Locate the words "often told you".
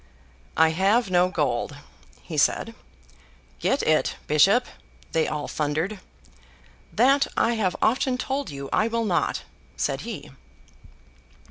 7.83-8.67